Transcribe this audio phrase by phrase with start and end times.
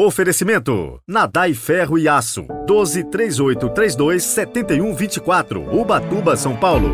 [0.00, 2.46] Oferecimento: Nadai Ferro e Aço.
[2.68, 5.76] 12 3832 7124.
[5.76, 6.92] Ubatuba, São Paulo.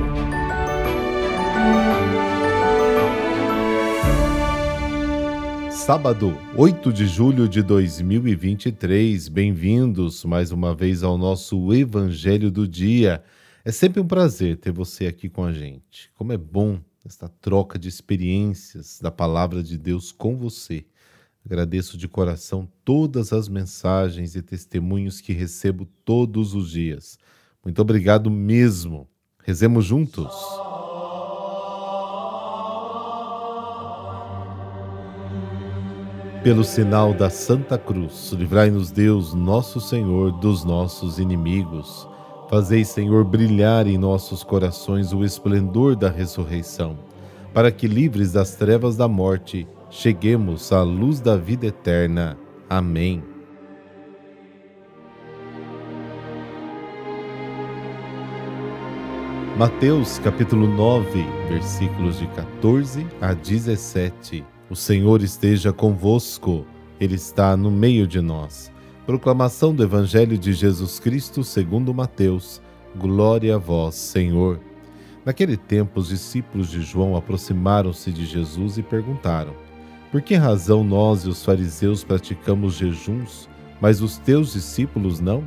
[5.71, 9.29] Sábado, 8 de julho de 2023.
[9.29, 13.23] Bem-vindos mais uma vez ao nosso Evangelho do Dia.
[13.67, 16.11] É sempre um prazer ter você aqui com a gente.
[16.15, 20.87] Como é bom esta troca de experiências da palavra de Deus com você.
[21.47, 27.19] Agradeço de coração todas as mensagens e testemunhos que recebo todos os dias.
[27.63, 29.07] Muito obrigado mesmo.
[29.43, 30.33] Rezemos juntos.
[36.43, 42.09] Pelo sinal da Santa Cruz, livrai-nos Deus, nosso Senhor, dos nossos inimigos.
[42.51, 46.99] Fazei, Senhor, brilhar em nossos corações o esplendor da ressurreição,
[47.55, 52.37] para que, livres das trevas da morte, cheguemos à luz da vida eterna.
[52.69, 53.23] Amém.
[59.57, 64.45] Mateus capítulo 9, versículos de 14 a 17.
[64.69, 66.67] O Senhor esteja convosco,
[66.99, 68.73] Ele está no meio de nós.
[69.07, 72.61] Proclamação do Evangelho de Jesus Cristo segundo Mateus.
[72.97, 74.59] Glória a vós, Senhor.
[75.25, 79.64] Naquele tempo, os discípulos de João aproximaram-se de Jesus e perguntaram:
[80.15, 83.49] por que razão nós e os fariseus praticamos jejuns,
[83.81, 85.43] mas os teus discípulos não?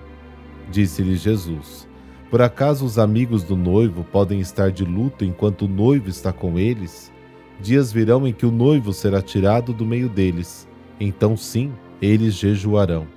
[0.70, 1.88] Disse-lhe Jesus:
[2.30, 6.60] Por acaso os amigos do noivo podem estar de luto enquanto o noivo está com
[6.60, 7.14] eles?
[7.62, 10.68] Dias virão em que o noivo será tirado do meio deles.
[11.00, 11.72] Então, sim,
[12.02, 13.08] eles jejuarão.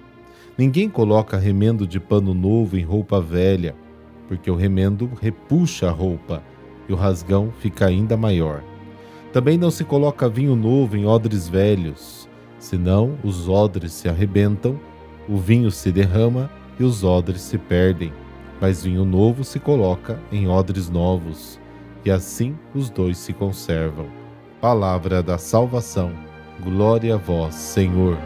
[0.56, 3.74] Ninguém coloca remendo de pano novo em roupa velha,
[4.28, 6.44] porque o remendo repuxa a roupa
[6.88, 8.69] e o rasgão fica ainda maior.
[9.32, 12.28] Também não se coloca vinho novo em odres velhos,
[12.58, 14.78] senão os odres se arrebentam,
[15.28, 18.12] o vinho se derrama e os odres se perdem.
[18.60, 21.60] Mas vinho novo se coloca em odres novos,
[22.04, 24.06] e assim os dois se conservam.
[24.60, 26.12] Palavra da salvação.
[26.62, 28.18] Glória a vós, Senhor.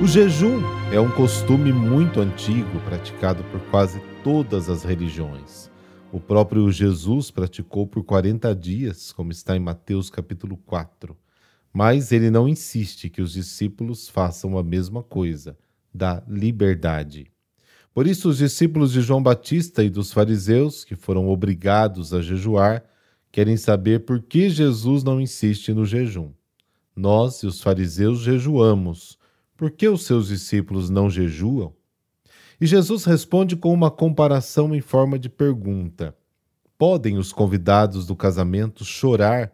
[0.00, 5.68] O jejum é um costume muito antigo praticado por quase todas as religiões.
[6.12, 11.16] O próprio Jesus praticou por 40 dias, como está em Mateus capítulo 4.
[11.72, 15.58] Mas ele não insiste que os discípulos façam a mesma coisa,
[15.92, 17.32] da liberdade.
[17.92, 22.84] Por isso, os discípulos de João Batista e dos fariseus, que foram obrigados a jejuar,
[23.32, 26.30] querem saber por que Jesus não insiste no jejum.
[26.94, 29.17] Nós e os fariseus jejuamos
[29.58, 31.74] por que os seus discípulos não jejuam?
[32.60, 36.16] E Jesus responde com uma comparação em forma de pergunta:
[36.78, 39.52] Podem os convidados do casamento chorar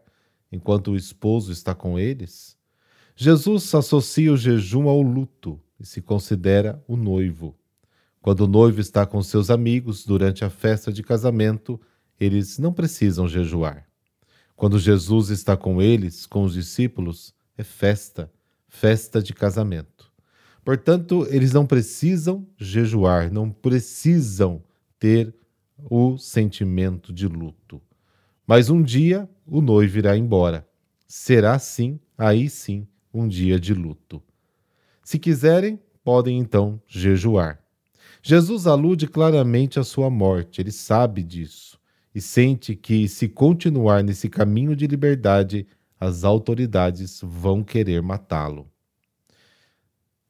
[0.53, 2.55] enquanto o esposo está com eles?
[3.17, 7.57] Jesus associa o jejum ao luto e se considera o noivo.
[8.21, 11.81] Quando o noivo está com seus amigos durante a festa de casamento,
[12.21, 13.89] eles não precisam jejuar.
[14.55, 18.31] Quando Jesus está com eles, com os discípulos, é festa,
[18.75, 20.13] festa de casamento.
[20.65, 24.63] Portanto, eles não precisam jejuar, não precisam
[24.99, 25.33] ter
[25.79, 27.81] o sentimento de luto.
[28.45, 30.67] Mas um dia o noivo irá embora.
[31.07, 34.21] Será sim, aí sim, um dia de luto.
[35.05, 37.61] Se quiserem, podem então jejuar.
[38.23, 41.79] Jesus alude claramente à sua morte, ele sabe disso
[42.15, 45.67] e sente que, se continuar nesse caminho de liberdade,
[45.99, 48.71] as autoridades vão querer matá-lo.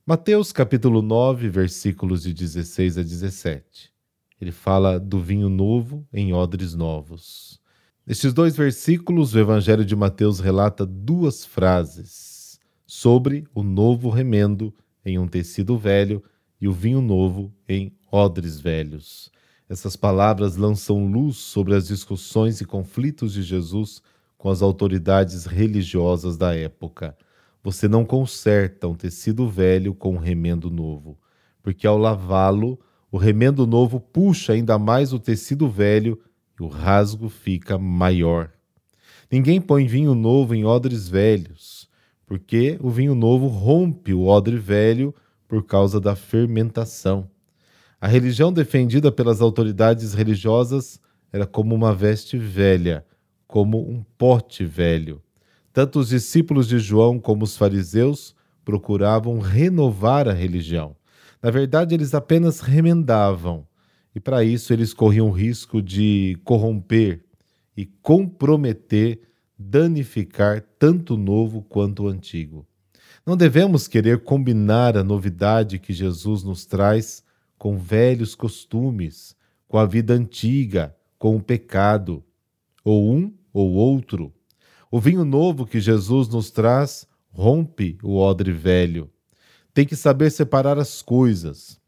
[0.07, 3.93] Mateus capítulo 9, versículos de 16 a 17.
[4.41, 7.59] Ele fala do vinho novo em odres novos.
[8.07, 14.75] Nestes dois versículos, o Evangelho de Mateus relata duas frases sobre o novo remendo
[15.05, 16.23] em um tecido velho
[16.61, 19.31] e o vinho novo em odres velhos.
[19.69, 24.03] Essas palavras lançam luz sobre as discussões e conflitos de Jesus
[24.37, 27.17] com as autoridades religiosas da época.
[27.63, 31.19] Você não conserta um tecido velho com um remendo novo,
[31.63, 32.79] porque ao lavá-lo,
[33.11, 36.21] o remendo novo puxa ainda mais o tecido velho
[36.59, 38.51] e o rasgo fica maior.
[39.31, 41.89] Ninguém põe vinho novo em odres velhos,
[42.27, 45.15] porque o vinho novo rompe o odre velho
[45.49, 47.29] por causa da fermentação.
[48.01, 51.01] A religião defendida pelas autoridades religiosas
[51.33, 53.05] era como uma veste velha,
[53.55, 55.23] como um pote velho.
[55.73, 58.35] Tanto os discípulos de João como os fariseus
[58.65, 60.97] procuravam renovar a religião.
[61.41, 63.65] Na verdade, eles apenas remendavam,
[64.13, 67.25] e para isso eles corriam o risco de corromper
[67.77, 69.21] e comprometer,
[69.57, 72.67] danificar tanto o novo quanto o antigo.
[73.25, 77.23] Não devemos querer combinar a novidade que Jesus nos traz
[77.57, 79.37] com velhos costumes,
[79.69, 82.21] com a vida antiga, com o pecado,
[82.85, 84.35] ou um ou outro.
[84.91, 89.09] O vinho novo que Jesus nos traz rompe o odre velho.
[89.73, 91.81] Tem que saber separar as coisas.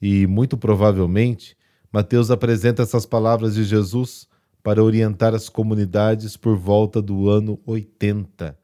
[0.00, 1.56] E, muito provavelmente,
[1.92, 4.28] Mateus apresenta essas palavras de Jesus
[4.62, 8.58] para orientar as comunidades por volta do ano 80.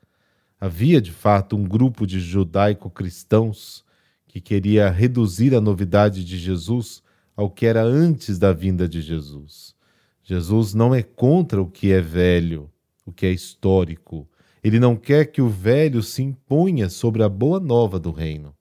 [0.60, 3.84] Havia, de fato, um grupo de judaico-cristãos
[4.28, 7.02] que queria reduzir a novidade de Jesus
[7.36, 9.74] ao que era antes da vinda de Jesus.
[10.22, 12.70] Jesus não é contra o que é velho,
[13.04, 14.28] o que é histórico.
[14.62, 18.54] Ele não quer que o velho se imponha sobre a boa nova do reino.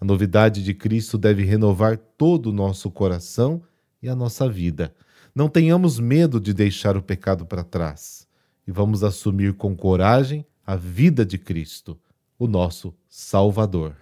[0.00, 3.62] A novidade de Cristo deve renovar todo o nosso coração
[4.02, 4.94] e a nossa vida.
[5.34, 8.28] Não tenhamos medo de deixar o pecado para trás
[8.66, 11.98] e vamos assumir com coragem a vida de Cristo,
[12.38, 13.96] o nosso Salvador.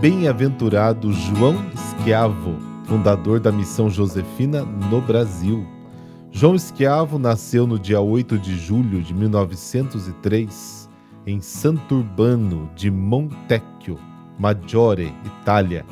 [0.00, 2.56] Bem-aventurado João Esquiavo,
[2.86, 5.66] fundador da Missão Josefina no Brasil.
[6.30, 10.88] João Esquiavo nasceu no dia 8 de julho de 1903
[11.26, 13.98] em Sant'Urbano de Montecchio,
[14.38, 15.84] Maggiore, Itália.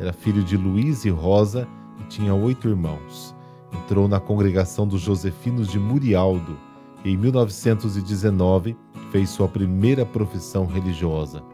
[0.00, 1.68] Era filho de Luiz e Rosa
[2.00, 3.32] e tinha oito irmãos.
[3.72, 6.58] Entrou na congregação dos Josefinos de Murialdo
[7.04, 8.76] e, em 1919,
[9.12, 11.44] fez sua primeira profissão religiosa.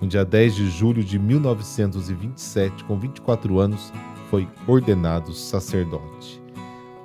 [0.00, 3.92] No dia 10 de julho de 1927, com 24 anos,
[4.30, 6.42] foi ordenado sacerdote.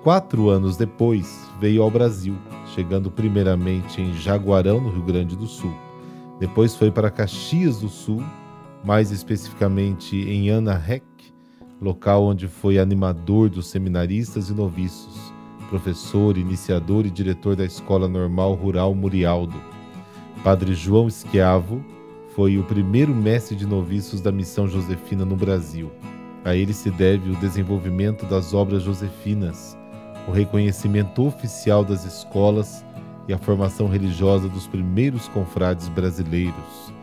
[0.01, 2.37] Quatro anos depois, veio ao Brasil,
[2.73, 5.73] chegando primeiramente em Jaguarão, no Rio Grande do Sul.
[6.39, 8.23] Depois foi para Caxias do Sul,
[8.81, 11.03] mais especificamente em Anarrec,
[11.81, 15.33] local onde foi animador dos seminaristas e noviços,
[15.69, 19.59] professor, iniciador e diretor da Escola Normal Rural Murialdo.
[20.43, 21.83] Padre João Esquiavo
[22.35, 25.89] foi o primeiro mestre de noviços da missão josefina no Brasil.
[26.43, 29.77] A ele se deve o desenvolvimento das obras josefinas,
[30.27, 32.83] o reconhecimento oficial das escolas
[33.25, 36.93] e a formação religiosa dos primeiros confrades brasileiros.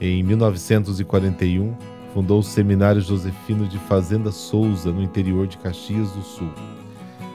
[0.00, 1.74] Em 1941,
[2.14, 6.50] fundou o Seminário Josefino de Fazenda Souza, no interior de Caxias do Sul.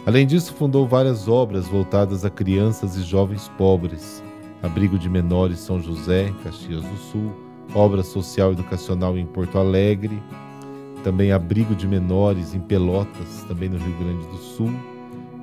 [0.05, 4.23] Além disso, fundou várias obras voltadas a crianças e jovens pobres,
[4.61, 7.33] Abrigo de Menores São José, Caxias do Sul,
[7.73, 10.21] Obra Social Educacional em Porto Alegre,
[11.03, 14.71] também Abrigo de Menores em Pelotas, também no Rio Grande do Sul,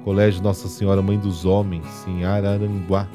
[0.05, 3.09] Colégio Nossa Senhora Mãe dos Homens em Araranguá,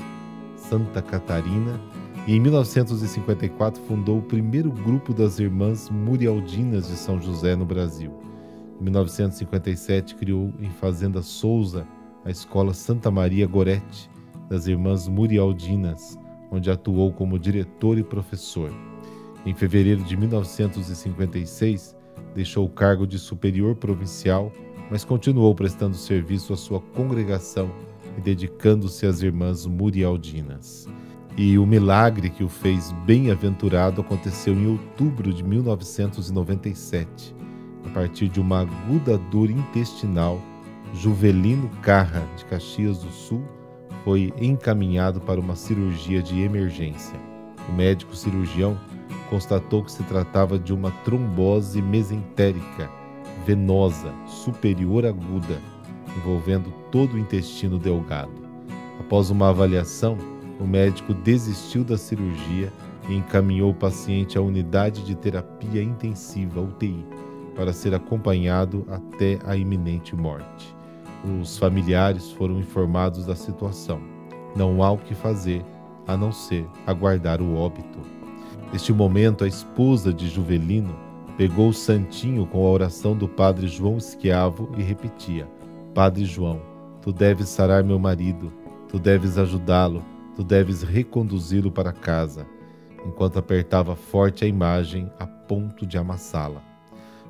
[0.56, 1.80] Santa Catarina,
[2.28, 8.14] e em 1954 fundou o primeiro grupo das Irmãs Murialdinas de São José no Brasil.
[8.80, 11.86] Em 1957 criou em Fazenda Souza
[12.26, 14.10] a Escola Santa Maria Gorete,
[14.50, 16.18] das Irmãs Murialdinas,
[16.52, 18.72] onde atuou como diretor e professor.
[19.46, 21.96] Em fevereiro de 1956,
[22.34, 24.52] deixou o cargo de superior provincial,
[24.90, 27.72] mas continuou prestando serviço à sua congregação
[28.18, 30.88] e dedicando-se às irmãs Murialdinas.
[31.36, 37.36] E o milagre que o fez bem-aventurado aconteceu em outubro de 1997.
[37.86, 40.40] A partir de uma aguda dor intestinal,
[40.94, 43.44] Juvelino Carra, de Caxias do Sul,
[44.04, 47.20] foi encaminhado para uma cirurgia de emergência.
[47.70, 48.78] O médico cirurgião
[49.30, 52.90] constatou que se tratava de uma trombose mesentérica
[53.46, 55.60] venosa superior aguda,
[56.18, 58.32] envolvendo todo o intestino delgado.
[59.00, 60.18] Após uma avaliação,
[60.60, 62.72] o médico desistiu da cirurgia
[63.10, 67.06] e encaminhou o paciente à unidade de terapia intensiva UTI
[67.56, 70.76] para ser acompanhado até a iminente morte.
[71.24, 74.02] Os familiares foram informados da situação.
[74.56, 75.64] Não há o que fazer
[76.06, 78.00] a não ser aguardar o óbito.
[78.74, 80.94] Neste momento, a esposa de Juvelino
[81.38, 85.50] pegou o santinho com a oração do padre João Esquiavo e repetia:
[85.94, 86.62] Padre João,
[87.02, 88.52] tu deves sarar meu marido,
[88.90, 90.04] tu deves ajudá-lo,
[90.36, 92.46] tu deves reconduzi-lo para casa,
[93.06, 96.73] enquanto apertava forte a imagem a ponto de amassá-la.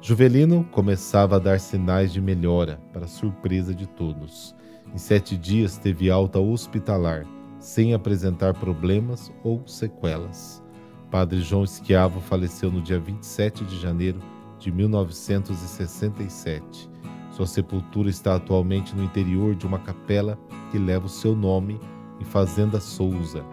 [0.05, 4.53] Juvelino começava a dar sinais de melhora, para surpresa de todos.
[4.93, 7.25] Em sete dias teve alta hospitalar,
[7.57, 10.61] sem apresentar problemas ou sequelas.
[11.09, 14.19] Padre João Esquiavo faleceu no dia 27 de janeiro
[14.59, 16.89] de 1967.
[17.31, 20.37] Sua sepultura está atualmente no interior de uma capela
[20.69, 21.79] que leva o seu nome
[22.19, 23.45] em Fazenda Souza.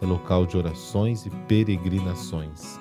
[0.00, 2.78] É local de orações e peregrinações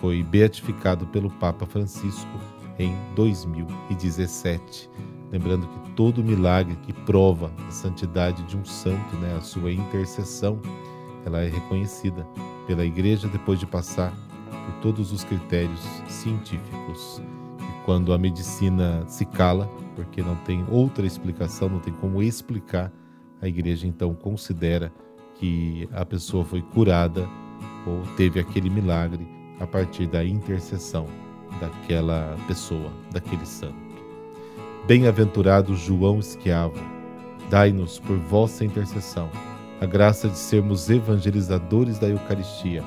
[0.00, 2.38] foi beatificado pelo Papa Francisco
[2.78, 4.90] em 2017.
[5.30, 10.60] Lembrando que todo milagre que prova a santidade de um santo, né, a sua intercessão,
[11.24, 12.26] ela é reconhecida
[12.66, 14.12] pela Igreja depois de passar
[14.50, 17.20] por todos os critérios científicos.
[17.60, 19.66] E quando a medicina se cala,
[19.96, 22.92] porque não tem outra explicação, não tem como explicar,
[23.40, 24.92] a Igreja então considera
[25.34, 27.28] que a pessoa foi curada
[27.86, 29.26] ou teve aquele milagre
[29.60, 31.06] a partir da intercessão
[31.60, 33.74] daquela pessoa, daquele santo.
[34.86, 36.78] Bem-aventurado João Esquiavo,
[37.50, 39.28] dai-nos por vossa intercessão
[39.80, 42.82] a graça de sermos evangelizadores da Eucaristia,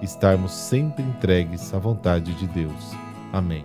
[0.00, 2.94] estarmos sempre entregues à vontade de Deus.
[3.32, 3.64] Amém.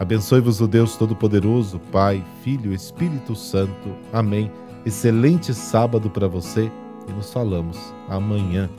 [0.00, 3.94] Abençoe-vos o Deus Todo-Poderoso, Pai, Filho Espírito Santo.
[4.12, 4.50] Amém.
[4.86, 6.70] Excelente sábado para você
[7.08, 8.70] e nos falamos amanhã.